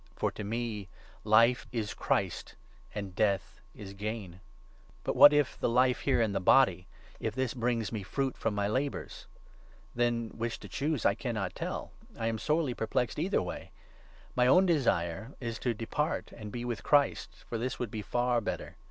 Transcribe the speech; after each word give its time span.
Lifa 0.01 0.19
For 0.19 0.31
to 0.31 0.43
me 0.43 0.89
life 1.23 1.67
is 1.71 1.93
Christ, 1.93 2.55
and 2.95 3.13
death 3.15 3.61
is 3.75 3.93
gain. 3.93 4.39
But 5.03 5.11
21, 5.11 5.13
or 5.15 5.19
what 5.19 5.31
if 5.33 5.59
the 5.59 5.69
life 5.69 5.99
here 5.99 6.19
in 6.19 6.31
the 6.31 6.39
body— 6.39 6.87
if 7.19 7.35
this 7.35 7.53
brings 7.53 7.89
Death. 7.89 7.93
me 7.93 8.01
fruit 8.01 8.35
from 8.35 8.55
my 8.55 8.67
labours? 8.67 9.27
Then 9.93 10.29
which 10.29 10.59
to 10.61 10.67
choose 10.67 11.05
I 11.05 11.13
cannot 11.13 11.53
tell! 11.53 11.91
I 12.17 12.25
am 12.25 12.39
sorely 12.39 12.73
perplexed 12.73 13.19
either 13.19 13.43
way! 13.43 13.69
My 14.35 14.47
own 14.47 14.63
23 14.63 14.75
desire 14.75 15.31
is 15.39 15.59
to 15.59 15.75
depart 15.75 16.31
and 16.35 16.51
be 16.51 16.65
with 16.65 16.81
Christ, 16.81 17.35
for 17.47 17.59
this 17.59 17.77
would 17.77 17.91
be 17.91 18.01
far 18.01 18.41
better. 18.41 18.77